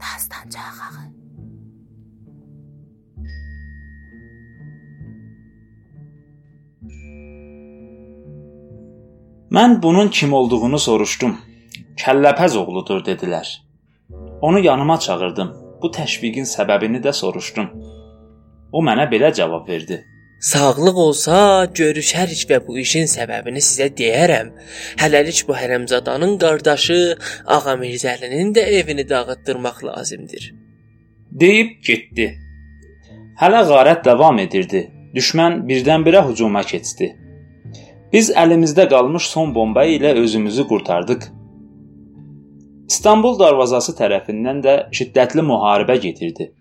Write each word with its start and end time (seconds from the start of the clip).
Dastancaqağı. 0.00 1.04
Mən 9.50 9.82
bunun 9.82 10.08
kim 10.08 10.32
olduğunu 10.32 10.78
soruşdum. 10.78 11.36
Kəlləpəz 11.96 12.56
oğludur 12.56 13.04
dedilər. 13.04 13.46
Onu 14.40 14.58
yanıma 14.58 14.98
çağırdım. 15.00 15.52
Bu 15.82 15.90
təşviqin 15.96 16.44
səbəbini 16.50 17.00
də 17.04 17.12
soruşdum. 17.12 17.70
O 18.72 18.82
mənə 18.84 19.06
belə 19.12 19.32
cavab 19.34 19.68
verdi. 19.68 20.02
Sağlıq 20.40 20.98
olsa, 21.00 21.36
görüşərik 21.74 22.42
və 22.50 22.58
bu 22.66 22.76
işin 22.78 23.06
səbəbini 23.08 23.62
sizə 23.64 23.86
deyərəm. 23.96 24.50
Hələlik 25.00 25.46
bu 25.48 25.56
hərəmzadanın 25.56 26.36
qardaşı 26.42 26.98
Ağa 27.46 27.76
Mirzəlinin 27.80 28.52
də 28.56 28.66
evini 28.80 29.08
dağıtdırmaq 29.08 29.84
lazımdır. 29.84 30.50
Deyib 31.40 31.70
getdi. 31.88 32.28
Hələ 33.40 33.62
qarət 33.70 34.04
davam 34.04 34.38
edirdi. 34.38 34.84
Düşmən 35.16 35.62
birdən-birə 35.70 36.26
hücuma 36.28 36.62
keçdi. 36.68 37.14
Biz 38.12 38.30
əlimizdə 38.36 38.88
qalmış 38.92 39.30
son 39.32 39.54
bomba 39.54 39.86
ilə 39.88 40.12
özümüzü 40.20 40.68
qurtardıq. 40.68 41.24
İstanbul 42.90 43.38
darvazası 43.38 43.96
tərəfindən 43.96 44.60
də 44.66 44.74
şiddətli 44.92 45.42
müharibə 45.48 45.96
gedirdi. 46.00 46.52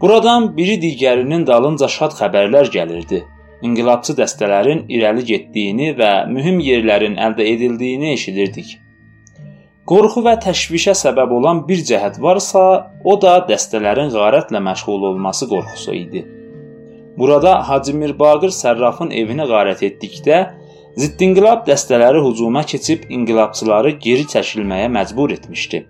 Buradan 0.00 0.56
biri 0.56 0.76
digərinin 0.80 1.46
dalınca 1.48 1.88
şad 1.88 2.12
xəbərlər 2.18 2.68
gəlirdi. 2.72 3.22
İnqilabçı 3.64 4.12
dəstələrin 4.18 4.82
irəli 4.92 5.24
getdiyini 5.30 5.94
və 5.96 6.10
mühüm 6.28 6.58
yerlərin 6.60 7.16
əldə 7.26 7.46
edildiyini 7.54 8.12
eşidirdik. 8.12 8.74
Qorxu 9.88 10.20
və 10.26 10.34
təşvişə 10.44 10.92
səbəb 11.00 11.32
olan 11.38 11.62
bir 11.68 11.80
cəhət 11.90 12.20
varsa, 12.20 12.62
o 13.04 13.16
da 13.22 13.38
dəstələrin 13.48 14.12
qarətlə 14.12 14.60
məşğul 14.68 15.08
olması 15.12 15.48
qorxusu 15.48 15.94
idi. 15.94 16.26
Burada 17.18 17.68
Hacı 17.68 17.94
Mirbaqır 17.96 18.52
Sərrafın 18.52 19.14
evini 19.16 19.48
qarət 19.48 19.84
etdikdə 19.88 20.40
Ziddinqilab 21.00 21.64
dəstələri 21.68 22.20
hücuma 22.24 22.62
keçib 22.72 23.08
inqilabçıları 23.16 23.90
geri 24.04 24.28
çəkilməyə 24.32 24.92
məcbur 24.92 25.32
etmişdi. 25.32 25.86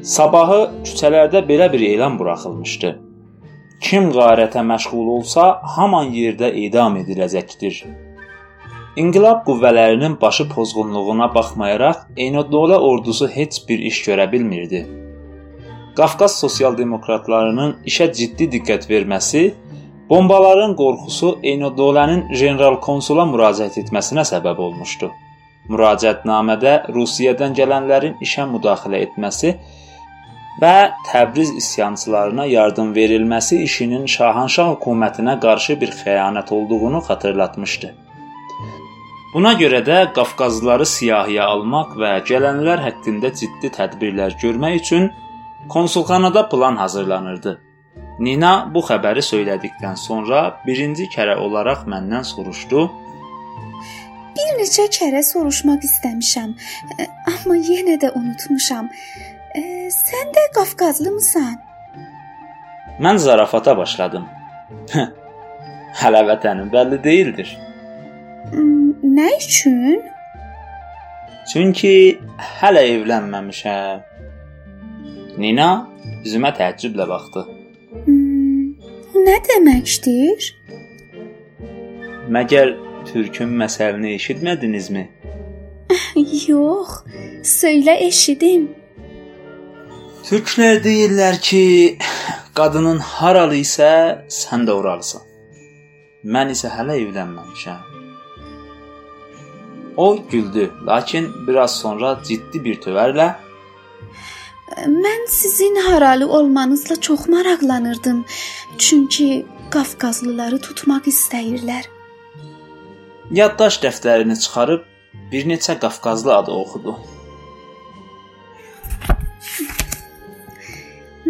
Sabahı 0.00 0.60
küçələrdə 0.80 1.42
belə 1.44 1.66
bir 1.72 1.82
elan 1.84 2.14
buraxılmışdı. 2.18 2.90
Kim 3.84 4.06
qarətə 4.14 4.62
məşğul 4.64 5.08
olsa, 5.16 5.60
haman 5.76 6.08
yerdə 6.16 6.48
edam 6.66 6.94
ediləcəkdir. 6.96 7.82
İnqilab 8.96 9.42
qüvvələrinin 9.44 10.14
başı 10.20 10.48
pozğunluğuna 10.48 11.34
baxmayaraq, 11.34 11.96
Eynodola 12.16 12.78
ordusu 12.80 13.28
heç 13.28 13.60
bir 13.68 13.78
iş 13.78 13.98
görə 14.08 14.32
bilmirdi. 14.32 14.86
Qafqaz 15.96 16.38
sosial 16.40 16.78
demokratlarının 16.78 17.76
işə 17.84 18.12
ciddi 18.12 18.48
diqqət 18.54 18.88
verməsi 18.90 19.52
Bombaların 20.10 20.72
qorxusu 20.76 21.34
Eynodolənin 21.42 22.24
general 22.32 22.80
konsula 22.80 23.28
müraciət 23.28 23.76
etməsinə 23.84 24.24
səbəb 24.32 24.58
olmuşdu. 24.64 25.10
Müraciətnamədə 25.68 26.72
Rusiyadan 26.94 27.52
gələnlərin 27.54 28.16
işə 28.24 28.48
müdaxilə 28.48 29.04
etməsi 29.04 29.52
və 30.62 30.74
Təbriz 31.06 31.50
isyançılarına 31.62 32.46
yardım 32.46 32.94
verilməsi 32.94 33.62
işinin 33.68 34.06
Şahanşah 34.06 34.74
hökumətinə 34.74 35.38
qarşı 35.40 35.80
bir 35.80 35.94
xəyanət 36.02 36.52
olduğunu 36.54 37.02
xatırlatmışdı. 37.08 37.94
Buna 39.34 39.52
görə 39.54 39.78
də 39.86 39.96
Qafqazlıları 40.14 40.86
siyahıya 40.86 41.44
almaq 41.54 41.94
və 42.02 42.12
gələnlər 42.30 42.80
haqqında 42.86 43.30
ciddi 43.40 43.70
tədbirlər 43.76 44.34
görmək 44.42 44.78
üçün 44.82 45.10
konsulxanada 45.68 46.48
plan 46.48 46.76
hazırlanırdı. 46.76 47.52
Nina 48.18 48.52
bu 48.74 48.82
xəbəri 48.88 49.22
söylədikdən 49.24 49.96
sonra 49.96 50.40
birinci 50.66 51.06
kərə 51.14 51.36
olaraq 51.44 51.86
məndən 51.92 52.26
soruşdu. 52.32 52.82
Bir 54.36 54.50
neçə 54.58 54.88
kərə 54.98 55.22
soruşmaq 55.26 55.86
istəmişəm, 55.88 56.50
e, 56.98 57.06
amma 57.32 57.56
yenə 57.70 57.96
də 58.02 58.10
unutmuşam. 58.18 58.90
E, 59.54 59.62
sən 59.90 60.30
də 60.34 60.42
Qafqazlımısan? 60.54 61.56
Mən 63.02 63.18
zarafata 63.18 63.76
başladım. 63.76 64.28
Hələ 66.00 66.20
vətənim 66.28 66.68
bəlli 66.70 66.98
deyildir. 67.04 67.50
Nə 69.16 69.28
üçün? 69.38 70.02
Çünki 71.52 71.92
hələ 72.60 72.84
evlənməmişəm. 72.94 74.06
Nina 75.42 75.70
üzümə 76.26 76.52
təəccüblə 76.54 77.08
baxdı. 77.10 77.42
Hmm, 78.04 78.74
nə 79.26 79.36
deməkdir? 79.48 80.50
Məgər 82.30 82.76
türkün 83.10 83.56
məsələni 83.64 84.14
eşitmədinizmi? 84.20 85.08
Yox, 86.46 87.00
söylə 87.42 87.96
eşidim. 88.06 88.68
Türklər 90.30 90.76
deyirlər 90.84 91.40
ki, 91.42 91.60
qadının 92.54 93.00
haralı 93.02 93.56
isə 93.64 93.88
sən 94.30 94.62
də 94.68 94.76
oralısan. 94.78 95.24
Mən 96.22 96.52
isə 96.54 96.70
hələ 96.70 97.00
evlənməmişəm. 97.00 97.80
O 99.96 100.06
güldü, 100.30 100.68
lakin 100.86 101.26
biraz 101.48 101.80
sonra 101.80 102.12
ciddi 102.28 102.62
bir 102.64 102.78
tövərlə 102.86 103.28
Mən 104.86 105.26
sizin 105.28 105.76
haralı 105.90 106.32
olmanızla 106.32 107.00
çox 107.00 107.28
maraqlanırdım. 107.28 108.24
Çünki 108.78 109.46
Qafqazlıları 109.70 110.60
tutmaq 110.62 111.10
istəyirlər. 111.10 111.90
Yaddaş 113.30 113.82
dəftərini 113.82 114.38
çıxarıb 114.38 114.86
bir 115.32 115.50
neçə 115.50 115.78
Qafqazlı 115.78 116.36
adı 116.36 116.50
oxudu. 116.50 117.00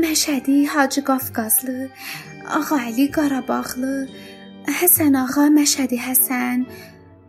Məşədi 0.01 0.67
Hacı 0.67 1.03
Qafqazlı, 1.05 1.89
Ağa 2.59 2.77
Əli 2.89 3.07
Qarabağlı, 3.13 3.97
Həsən 4.81 5.19
ağa 5.23 5.45
Məşədi 5.53 5.99
Həsən, 6.01 6.63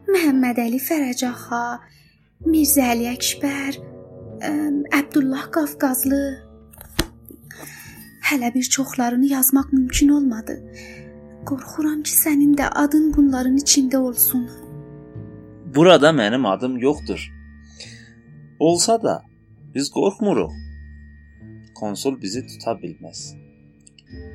Məhəmməd 0.07 0.61
Əli 0.63 0.79
Fərəcaxa, 0.79 1.63
Mirzə 2.47 2.85
Əli 2.93 3.09
Əkbər, 3.11 3.81
Əbdullah 5.01 5.49
Qafqazlı. 5.57 6.21
Hələ 8.31 8.53
bir 8.55 8.71
çoxlarını 8.77 9.33
yazmaq 9.35 9.67
mümkün 9.75 10.15
olmadı. 10.15 10.55
Qorxuram 11.45 11.99
ki, 12.07 12.15
sənin 12.23 12.55
də 12.55 12.71
adın 12.85 13.11
bunların 13.17 13.57
içində 13.57 13.97
olsun. 13.97 14.47
Burada 15.75 16.15
mənim 16.15 16.47
adım 16.47 16.77
yoxdur. 16.77 17.31
Olsa 18.59 19.01
da 19.03 19.21
biz 19.75 19.91
qorxmuruq. 19.91 20.70
Konsul 21.81 22.19
bizi 22.21 22.45
tuta 22.49 22.75
bilməz. 22.81 23.19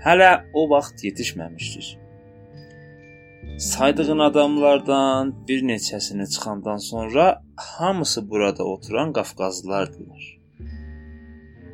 Hələ 0.05 0.31
o 0.55 0.71
vaxt 0.71 1.05
yetişməmişdir. 1.09 1.87
Saydığın 3.59 4.19
adamlardan 4.29 5.34
bir 5.49 5.62
neçəsini 5.62 6.27
çıxandan 6.33 6.77
sonra 6.77 7.43
hamısı 7.56 8.31
burada 8.31 8.65
oturan 8.65 9.12
Qafqazlılardılar. 9.12 10.25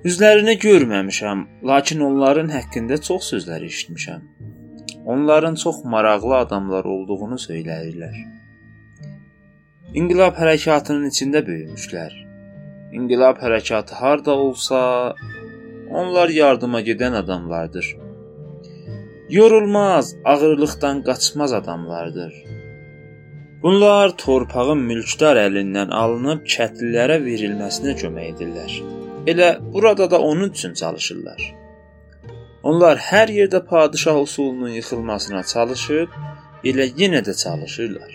Üzlərini 0.05 0.55
görməmişəm, 0.66 1.41
lakin 1.71 2.00
onların 2.00 2.49
haqqında 2.56 2.97
çox 3.09 3.32
sözlər 3.32 3.65
eşitmişəm. 3.71 4.22
Onların 5.06 5.55
çox 5.55 5.84
maraqlı 5.84 6.37
adamlar 6.37 6.84
olduğunu 6.84 7.38
söyləyirlər. 7.49 8.16
İnqilab 9.94 10.38
hərəkatının 10.43 11.09
içində 11.11 11.43
böyümüşlər. 11.49 12.12
İnqilab 12.99 13.43
hərəkatı 13.43 13.99
harda 14.03 14.34
olsa, 14.47 14.78
onlar 15.94 16.29
yardıma 16.29 16.81
gedən 16.81 17.17
adamlardır. 17.17 17.97
Yorulmaz, 19.31 20.15
ağırlıqdan 20.25 21.03
qaçmaz 21.03 21.53
adamlardır. 21.53 22.33
Bunlar 23.62 24.17
torpağın 24.17 24.81
mülkdar 24.91 25.39
əlindən 25.47 25.93
alınıb 25.94 26.43
kəndlilərə 26.55 27.19
verilməsinə 27.27 27.94
kömək 28.00 28.33
edirlər. 28.33 28.73
Elə 29.27 29.50
burada 29.75 30.11
da 30.11 30.21
onun 30.21 30.50
üçün 30.50 30.75
çalışırlar. 30.75 31.43
Onlar 32.62 32.99
hər 32.99 33.31
yerdə 33.31 33.61
padişah 33.67 34.19
usulunun 34.21 34.75
yıxılmasına 34.79 35.43
çalışıb, 35.43 36.19
elə 36.65 36.89
yenə 36.99 37.23
də 37.29 37.37
çalışırlar. 37.44 38.12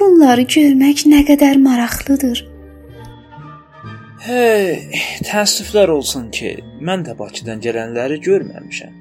Bunları 0.00 0.48
görmək 0.56 1.06
nə 1.12 1.20
qədər 1.28 1.60
maraqlıdır. 1.68 2.53
Hey, 4.24 4.78
təəssüflər 5.28 5.90
olsun 5.92 6.30
ki, 6.32 6.54
mən 6.80 7.02
də 7.04 7.12
Bakıdan 7.18 7.58
gələnləri 7.64 8.16
görməmişəm. 8.24 8.94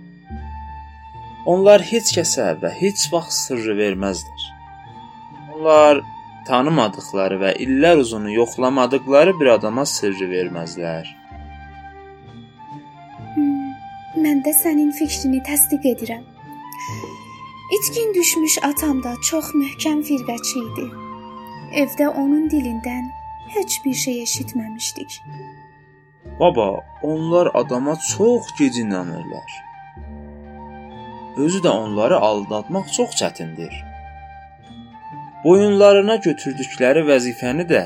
Onlar 1.53 1.85
heç 1.87 2.11
kəsə 2.17 2.49
və 2.59 2.71
heç 2.81 3.05
vaxt 3.13 3.45
sırrı 3.45 3.77
verməzlər. 3.77 4.43
Onlar 5.55 6.03
tanımadıkları 6.49 7.39
və 7.39 7.53
illər 7.65 8.03
uzunu 8.03 8.35
yoxlamadıkları 8.35 9.37
bir 9.39 9.53
adama 9.55 9.85
sirri 9.85 10.27
verməzlər. 10.35 11.07
mən 14.23 14.43
də 14.45 14.51
sənin 14.59 14.91
fikrini 14.99 15.39
təsdiq 15.47 15.83
edirəm. 15.93 16.23
İtkin 17.77 18.13
düşmüş 18.13 18.59
atam 18.69 19.03
da 19.03 19.15
çox 19.29 19.55
möhkəm 19.61 19.99
firqəçi 20.07 20.61
idi. 20.67 20.85
Evdə 21.81 22.07
onun 22.21 22.49
dilindən 22.51 23.05
heç 23.49 23.85
bir 23.85 23.93
şey 23.93 24.23
eşitməmişdik. 24.23 25.21
Baba, 26.39 26.79
onlar 27.03 27.49
adama 27.53 27.95
çox 28.17 28.43
gec 28.59 28.81
inanırlar. 28.81 29.63
Özü 31.37 31.59
də 31.59 31.69
onları 31.69 32.19
aldatmaq 32.19 32.87
çox 32.91 33.09
çətindir. 33.21 33.73
Boyunlarına 35.43 36.15
götürdükləri 36.15 37.03
vəzifəni 37.09 37.65
də 37.69 37.83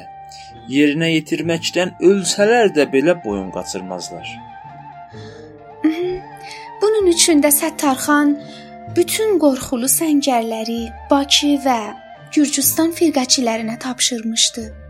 yerinə 0.69 1.09
yetirməkdən 1.13 1.95
ölsələr 2.09 2.73
də 2.75 2.85
belə 2.93 3.15
boyun 3.23 3.51
qaçırmazlar. 3.51 4.27
Bunun 6.81 7.07
üçün 7.07 7.41
də 7.41 7.51
Səttarxan 7.51 8.35
bütün 8.95 9.39
qorxulu 9.39 9.89
səngərləri 9.91 10.81
Bakı 11.11 11.55
və 11.65 11.79
Gürcüstan 12.35 12.91
firqəçilərinə 12.91 13.79
tapşırmışdı. 13.79 14.86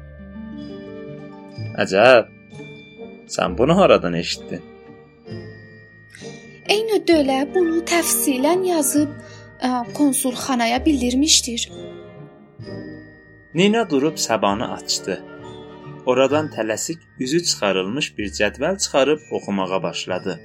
Əcəb. 1.84 2.34
Sən 3.36 3.58
bunu 3.58 3.76
haradan 3.78 4.16
eşitdin? 4.22 4.64
Eyni 6.74 7.00
dölə 7.10 7.40
bunu 7.54 7.84
təfsilən 7.92 8.64
yazıb 8.68 9.12
ə, 9.14 9.70
konsulxanaya 9.98 10.80
bildirmişdir. 10.86 11.70
Nina 13.54 13.90
durub 13.90 14.18
səbanı 14.28 14.68
açdı. 14.78 15.16
Oradan 16.06 16.48
tələsik 16.56 17.00
üzü 17.20 17.44
çıxarılmış 17.44 18.08
bir 18.18 18.28
cədvəl 18.40 18.78
çıxarıb 18.84 19.22
oxumağa 19.38 19.80
başladı. 19.84 20.40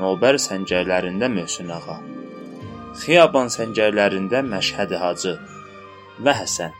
Nolbər 0.00 0.36
səngərlərində 0.48 1.28
Möhsün 1.36 1.70
ağa, 1.76 1.96
Xiyaban 3.02 3.48
səngərlərində 3.56 4.42
Məşhədi 4.52 4.98
Hacı 5.02 5.32
və 6.24 6.34
Həsən, 6.40 6.74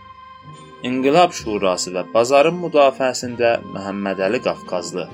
İnqilab 0.84 1.32
Şurası 1.32 1.90
və 1.94 2.02
bazarın 2.14 2.58
müdafiəsində 2.60 3.52
Məhəmmədəli 3.74 4.42
Qafqazlı. 4.44 5.06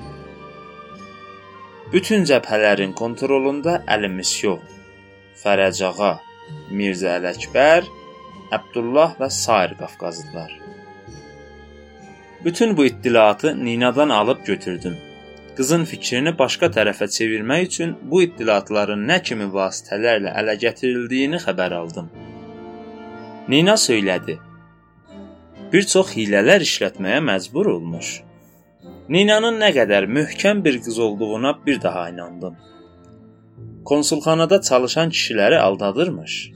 Bütün 1.93 2.27
cəbhələrin 2.27 2.91
kontrolunda 2.99 3.77
Əli 3.95 4.09
Misyo, 4.11 4.57
Fərəc 5.39 5.79
ağa, 5.87 6.11
Mirzə 6.75 7.15
Ələkbər, 7.15 7.87
Əbdullah 8.59 9.15
və 9.21 9.31
sair 9.31 9.77
Qafqazlılar. 9.79 10.51
Bütün 12.45 12.77
bu 12.77 12.85
ittilatı 12.85 13.55
Ninadan 13.65 14.09
alıb 14.09 14.45
götürdüm. 14.45 14.97
Qızın 15.57 15.85
fikrini 15.85 16.37
başqa 16.37 16.67
tərəfə 16.75 17.07
çevirmək 17.07 17.67
üçün 17.71 17.97
bu 18.11 18.23
ittilatların 18.27 19.07
nə 19.07 19.21
kimi 19.23 19.47
vasitələrlə 19.53 20.33
ələ 20.41 20.59
gətirildiyini 20.65 21.39
xəbər 21.45 21.75
aldım. 21.81 22.09
Nina 23.47 23.77
söylədi. 23.77 24.41
Bir 25.73 25.87
çox 25.93 26.13
hilələr 26.13 26.61
işlətməyə 26.61 27.19
məcbur 27.25 27.71
olmuş. 27.75 28.09
Ninanın 29.09 29.57
nə 29.61 29.71
qədər 29.75 30.05
möhkəm 30.17 30.63
bir 30.65 30.79
qız 30.85 30.99
olduğuna 30.99 31.53
bir 31.65 31.81
daha 31.81 32.09
inandım. 32.09 32.57
Konsulxanada 33.85 34.61
çalışan 34.61 35.09
kişiləri 35.09 35.57
aldadırmış. 35.59 36.51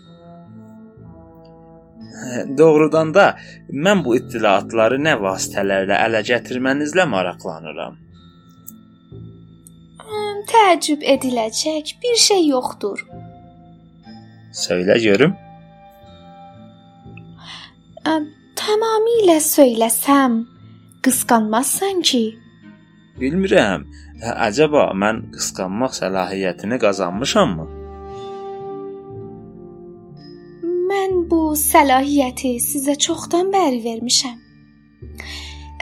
Doğrudan 2.57 3.13
da 3.13 3.25
mən 3.85 4.03
bu 4.05 4.15
ittilatları 4.19 4.99
nə 5.01 5.15
vasitələrlə 5.21 5.97
ələ 6.05 6.21
gətirmənizlə 6.31 7.05
maraqlanıram. 7.15 7.97
Təəccüb 10.47 11.03
ediləcək 11.13 11.97
bir 12.03 12.15
şey 12.27 12.47
yoxdur. 12.47 13.03
Söylə 14.63 14.95
görüm. 15.03 15.35
Tamamilə 18.67 19.37
söyləsəm, 19.39 20.33
qısqanmazsan 21.05 22.01
ki? 22.07 22.19
Bilmirəm. 23.15 23.85
Hə, 24.19 24.33
Əcəba 24.49 24.81
mən 25.03 25.21
qısqanmaq 25.31 25.93
səlahiyyətini 25.95 26.79
qazanmışammı? 26.81 27.67
Mən 30.89 31.15
bu 31.31 31.39
səlahiyyəti 31.61 32.51
sizə 32.65 32.97
çoxdan 33.07 33.53
bəri 33.55 33.79
vermişəm. 33.87 34.35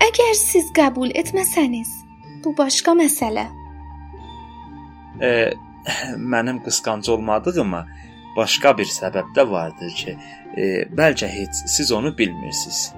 Əgər 0.05 0.37
siz 0.43 0.69
qəbul 0.77 1.17
etməsəniz, 1.23 1.89
bu 2.45 2.53
başqa 2.61 2.93
məsələ. 3.01 3.47
E, 5.25 5.31
mənim 6.35 6.61
qısqancı 6.69 7.17
olmadığıma 7.17 7.87
başqa 8.35 8.77
bir 8.77 8.89
səbəb 8.91 9.33
də 9.35 9.49
vardır 9.49 9.91
ki, 10.01 10.17
e, 10.57 10.63
bəlkə 10.97 11.27
heç 11.27 11.61
siz 11.75 11.91
onu 11.91 12.17
bilmirsiniz. 12.17 12.93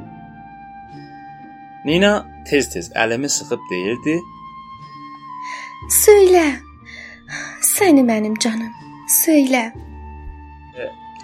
Nina 1.86 2.13
tez-tez 2.50 2.92
əlimi 3.04 3.30
sıxıb 3.30 3.62
deyirdi: 3.72 4.18
Söylə. 6.04 6.48
Səni 7.68 8.01
mənim 8.07 8.34
canım, 8.44 8.74
söylə. 9.22 9.68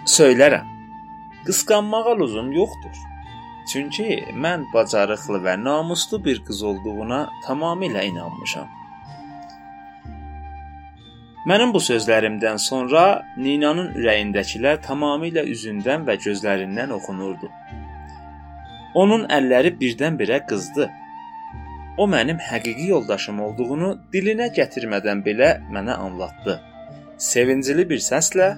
Söylərəm. 0.06 0.70
Qısqanmağa 1.48 2.14
lüzum 2.20 2.52
yoxdur. 2.52 2.96
Çünki 3.72 4.20
mən 4.44 4.66
bacarıqlı 4.74 5.40
və 5.46 5.56
namuslu 5.64 6.20
bir 6.26 6.44
qız 6.48 6.64
olduğuna 6.70 7.20
tamamilə 7.46 8.04
inanmışam. 8.12 8.68
Mənim 11.50 11.74
bu 11.76 11.80
sözlərimdən 11.84 12.60
sonra 12.64 13.04
Ninanın 13.38 13.90
ürəyindəkilər 14.00 14.78
tamamilə 14.86 15.44
üzündən 15.54 16.06
və 16.08 16.16
gözlərindən 16.26 16.94
oxunurdu. 16.96 17.50
Onun 18.96 19.26
əlləri 19.38 19.74
birdən-birə 19.80 20.40
qızdı. 20.48 20.88
O 21.98 22.08
mənim 22.10 22.40
həqiqi 22.40 22.88
yoldaşım 22.94 23.42
olduğunu 23.48 23.90
dilinə 24.14 24.48
gətirmədən 24.56 25.26
belə 25.26 25.50
mənə 25.74 25.98
anlatdı. 26.06 26.56
Sevincli 27.18 27.90
bir 27.90 28.00
səslə 28.00 28.54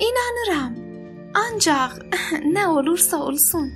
İnanıram. 0.00 0.78
Ancaq 1.34 1.98
nə 2.56 2.64
olursa 2.66 3.18
olsun, 3.26 3.68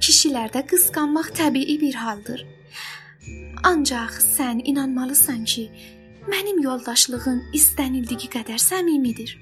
kişilərdə 0.00 0.62
qısqanmaq 0.70 1.32
təbii 1.40 1.80
bir 1.80 1.96
haldır. 2.04 2.44
Ancaq 3.64 4.20
sən 4.22 4.60
inanmalısan 4.64 5.44
ki, 5.44 5.64
Mənim 6.30 6.62
yoldaşlığım 6.64 7.40
istənildiyi 7.56 8.30
qədər 8.32 8.60
səmimidir. 8.60 9.34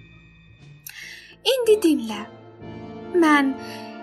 İndi 1.52 1.76
dinlə. 1.84 2.24
Mən 3.22 3.52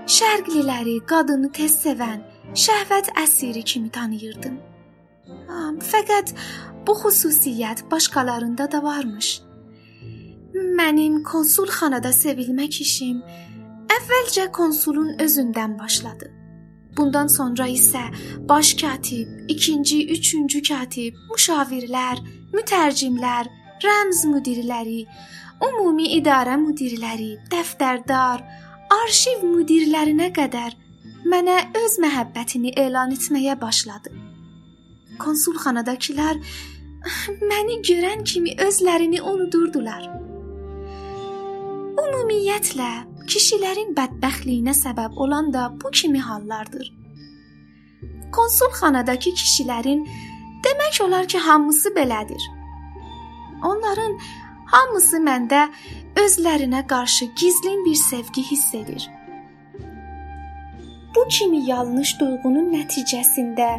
şərqliləri, 0.08 1.00
qadını 1.10 1.52
tez 1.56 1.76
sevən, 1.84 2.24
şəhvət 2.56 3.12
əsiri 3.20 3.64
kimi 3.68 3.92
tanıyırdım. 3.92 4.58
Fəqət 5.92 6.34
bu 6.88 6.96
xüsusiyyət 7.04 7.86
başqalarında 7.92 8.72
da 8.72 8.84
varmış. 8.84 9.30
Mənim 10.80 11.22
konsulxanada 11.24 12.12
sevilmək 12.16 12.82
işim 12.86 13.22
əvvəlcə 13.96 14.52
konsulun 14.56 15.16
özündən 15.26 15.80
başladı. 15.80 16.39
Bundan 16.98 17.28
sonra 17.28 17.68
isə 17.68 18.02
baş 18.50 18.74
katib, 18.82 19.28
ikinci, 19.48 20.00
üçüncü 20.16 20.62
katib, 20.70 21.18
müşavirlər, 21.32 22.22
mütərcimlər, 22.54 23.50
rəmz 23.84 24.26
müdirləri, 24.32 25.04
ümumi 25.70 26.10
idarə 26.18 26.58
müdirləri, 26.60 27.36
dəftərdar, 27.52 28.44
arxiv 29.04 29.46
müdirlərinə 29.46 30.32
qədər 30.36 30.76
mənə 31.30 31.60
öz 31.78 32.00
məhəbbətini 32.04 32.74
elan 32.80 33.14
etməyə 33.16 33.56
başladı. 33.62 34.12
Konsulxanadakılar 35.20 36.40
məni 37.52 37.80
görən 37.86 38.24
kimi 38.24 38.56
özlərini 38.68 39.22
unudurdular. 39.22 40.08
Ümumiyyətlə, 42.00 42.92
kişilərin 43.32 43.94
bədbəxtliyinə 43.98 44.74
səbəb 44.84 45.18
olan 45.24 45.54
da 45.54 45.70
bu 45.84 45.92
kimi 45.92 46.22
hallardır. 46.22 46.94
Konsulxanadakı 48.32 49.30
kişilərin 49.42 50.04
Demək 50.64 51.02
olar 51.02 51.28
ki, 51.28 51.38
hamısı 51.38 51.90
belədir. 51.96 52.44
Onların 53.64 54.18
hamısı 54.74 55.22
məndə 55.24 55.62
özlərinə 56.16 56.82
qarşı 56.88 57.26
gizlin 57.40 57.86
bir 57.86 57.96
sevgi 57.96 58.44
hiss 58.52 58.74
edir. 58.76 59.10
Bu 61.16 61.28
kimi 61.28 61.64
yanlış 61.70 62.20
duyğunun 62.20 62.68
nəticəsində 62.74 63.70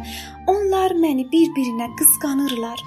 onlar 0.47 0.97
məni 1.03 1.27
bir-birinə 1.33 1.87
qısqanırlar. 1.99 2.83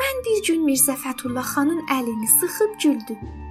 Mən 0.00 0.22
bir 0.26 0.42
gün 0.48 0.66
Mirzə 0.68 0.96
Fətullah 1.02 1.46
xanın 1.54 1.86
əlini 1.98 2.28
sıxıb 2.38 2.78
güldüm. 2.82 3.45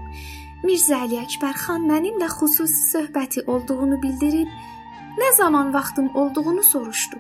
Mirzə 0.65 0.98
Əli 1.05 1.19
Əkbər 1.22 1.57
xan 1.62 1.84
mənimlə 1.86 2.25
xüsusi 2.31 2.79
söhbəti 2.89 3.43
olduğunu 3.53 4.00
bildirib, 4.01 4.50
nə 5.19 5.27
zaman 5.38 5.67
vaxtım 5.75 6.07
olduğunu 6.17 6.63
soruşdu. 6.65 7.19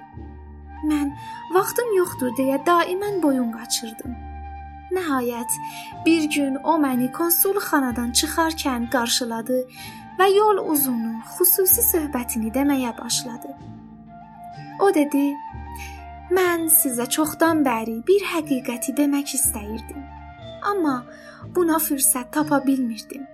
Mən 0.89 1.11
vaxtım 1.53 1.91
yoxdur 1.93 2.31
deyə 2.39 2.57
daimən 2.65 3.19
boyun 3.21 3.51
qaçırdım. 3.53 4.15
Nəhayət 4.97 5.59
bir 6.07 6.25
gün 6.35 6.57
o 6.71 6.73
məni 6.81 7.11
konsulxanadan 7.13 8.15
çıxarkən 8.17 8.89
qarşıladı 8.95 9.59
və 10.17 10.27
yol 10.33 10.63
uzunu 10.63 11.13
xüsusi 11.35 11.85
söhbətini 11.91 12.49
deməyə 12.57 12.95
başladı. 12.97 13.53
O 14.79 14.89
dedi: 14.97 15.25
"Mən 16.37 16.65
sizə 16.79 17.05
çoxdan 17.17 17.61
bəri 17.69 17.99
bir 18.09 18.25
həqiqəti 18.33 18.97
demək 19.01 19.37
istəyirdim, 19.37 20.01
amma 20.71 20.97
buna 21.55 21.79
fürsət 21.79 22.31
tapa 22.33 22.61
bilmirdim. 22.65 23.25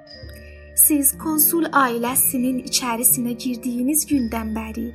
Siz 0.75 1.11
konsul 1.19 1.67
ailəsinin 1.71 2.63
içərisinə 2.69 3.35
girdiyiniz 3.43 4.05
gündən 4.09 4.55
bəri 4.55 4.87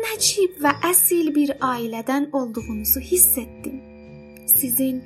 nəcib 0.00 0.58
və 0.64 0.72
əsil 0.90 1.30
bir 1.36 1.52
ailədən 1.60 2.30
olduğunuzu 2.32 3.02
hiss 3.10 3.38
etdim. 3.38 3.78
Sizin 4.50 5.02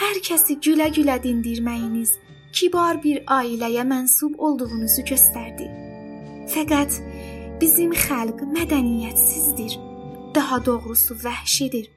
hər 0.00 0.20
kəsi 0.28 0.58
gülə-gülə 0.66 1.16
dindirməyiniz 1.22 2.12
kibar 2.54 3.00
bir 3.02 3.22
ailəyə 3.38 3.86
mənsub 3.88 4.38
olduğunuzu 4.38 5.06
göstərdi. 5.10 5.70
Fəqət 6.54 7.00
bizim 7.60 7.94
xalq 8.06 8.44
mədəniyyətsizdir. 8.56 9.78
Daha 10.34 10.64
doğrusu 10.66 11.14
vəhşidir. 11.24 11.90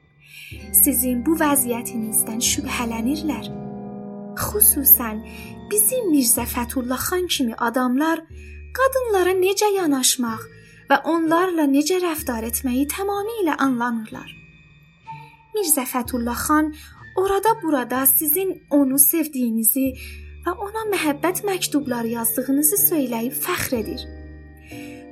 Sizin 0.84 1.24
bu 1.26 1.36
vəziyyətinizdən 1.42 2.44
şübhələnirlər. 2.52 3.67
Xüsusən 4.46 5.24
bizim 5.72 6.12
Mirzə 6.14 6.46
Fətullah 6.54 7.02
xan 7.10 7.28
kimi 7.34 7.56
adamlar 7.70 8.22
qadınlara 8.78 9.34
necə 9.40 9.70
yanaşmaq 9.76 10.44
və 10.90 11.00
onlarla 11.14 11.66
necə 11.72 11.98
rəftar 12.04 12.46
etməyi 12.50 12.86
tamamilə 12.94 13.58
anlamırlar. 13.66 14.30
Mirzə 15.56 15.86
Fətullah 15.92 16.38
xan 16.48 16.74
orada 17.18 17.56
burada 17.64 18.06
sizin 18.06 18.54
onu 18.70 19.00
sevdiyinizi 19.00 19.88
və 20.46 20.54
ona 20.68 20.86
məhəbbət 20.94 21.44
məktubları 21.50 22.14
yazdığınızı 22.14 22.78
söyləyib 22.84 23.36
fəxr 23.46 23.76
edir. 23.82 24.06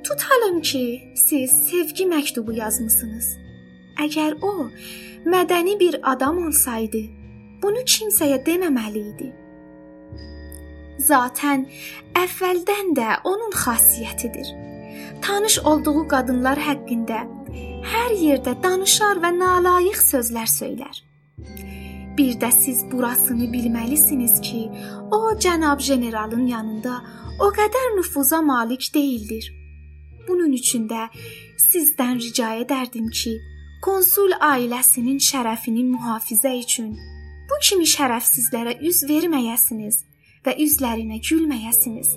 Tutalım 0.06 0.60
ki, 0.62 1.12
siz 1.26 1.50
sevgi 1.68 2.06
məktubu 2.06 2.54
yazmısınız. 2.56 3.26
Əgər 4.04 4.38
o 4.44 4.70
mədəni 5.26 5.74
bir 5.80 5.98
adam 6.12 6.38
olsaydı, 6.46 7.02
bunu 7.62 7.82
kimsəyə 7.94 8.38
deməməli 8.46 9.02
idi. 9.12 9.32
Zaten 10.98 11.66
əvvəldən 12.16 12.94
də 12.96 13.08
onun 13.24 13.52
xassiyyətidir. 13.52 14.48
Tanış 15.22 15.58
olduğu 15.58 16.06
qadınlar 16.08 16.58
haqqında 16.58 17.18
hər 17.92 18.14
yerdə 18.20 18.56
danışar 18.62 19.20
və 19.24 19.30
nalayiq 19.38 19.98
sözlər 20.00 20.48
söylər. 20.50 21.02
Bir 22.18 22.38
də 22.40 22.48
siz 22.52 22.84
burasını 22.90 23.46
bilməlisiniz 23.52 24.40
ki, 24.40 24.62
o 25.12 25.36
cənab 25.44 25.82
generalın 25.88 26.46
yanında 26.46 26.94
o 27.40 27.50
qədər 27.58 27.90
nüfuza 27.96 28.40
malik 28.42 28.88
deyildir. 28.94 29.50
Bunun 30.28 30.52
üçün 30.52 30.88
də 30.88 31.08
sizdən 31.68 32.16
rica 32.16 32.54
edərdim 32.62 33.10
ki, 33.12 33.34
konsul 33.84 34.32
ailəsinin 34.40 35.20
şərəfini 35.28 35.84
mühafizə 35.92 36.54
üçün 36.62 36.96
bu 37.56 37.60
kimi 37.64 37.86
şərəfsizlərə 37.88 38.74
üz 38.84 38.98
verməyəsiniz 39.08 40.02
və 40.44 40.52
üzlərinə 40.60 41.16
gülməyəsiniz. 41.24 42.10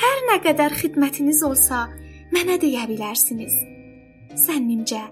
Hər 0.00 0.20
nə 0.30 0.36
qədər 0.46 0.76
xidmətiniz 0.80 1.42
olsa, 1.44 1.82
mənə 2.32 2.56
deyə 2.62 2.86
bilərsiniz. 2.88 3.52
Zənnimcə, 4.40 5.02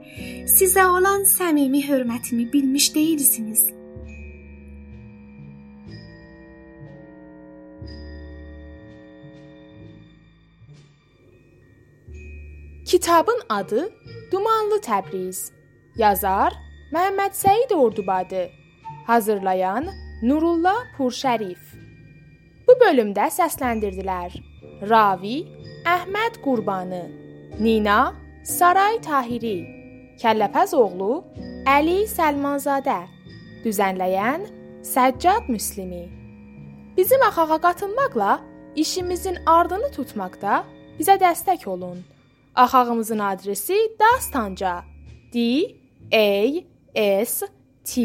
sizə 0.49 0.87
olan 0.88 1.26
səmimi 1.28 1.82
hörmətimi 1.85 2.47
bilmiş 2.52 2.94
deyilsiniz. 2.94 3.66
Kitabın 12.87 13.42
adı 13.49 13.90
Dumanlı 14.32 14.80
Təbriz. 14.80 15.50
Yazar 16.00 16.56
Məhəmməd 16.94 17.37
Səid 17.37 17.76
Ordubadı. 17.76 18.58
Hazırlayan 19.09 19.87
Nurullah 20.23 20.83
Purşərif. 20.97 21.61
Bu 22.67 22.75
bölümdə 22.77 23.31
səsləndirdilər: 23.33 24.35
Ravi 24.85 25.38
Əhməd 25.88 26.35
Qurbanı, 26.45 27.07
Nina 27.57 28.12
Saray 28.45 28.99
Tahiri, 29.00 29.62
Kəlləpəz 30.21 30.75
oğlu 30.77 31.23
Əli 31.65 32.03
Səlmanzadə, 32.11 32.99
düzənləyən 33.65 34.45
Səccad 34.85 35.49
Müslimi. 35.49 36.03
Bizim 36.97 37.25
axağa 37.31 37.59
qatılmaqla 37.65 38.35
işimizin 38.77 39.38
ardını 39.47 39.88
tutmaqda 39.97 40.59
bizə 40.99 41.17
dəstək 41.23 41.65
olun. 41.69 42.05
Axağımızın 42.55 43.25
adresi 43.31 43.79
Dastanca. 44.00 44.83
D 45.33 45.65
A 46.12 46.37
S 47.25 47.47
T 47.85 48.05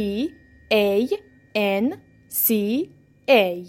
A 0.74 1.08
N 1.54 2.02
C 2.30 2.90
A 3.30 3.64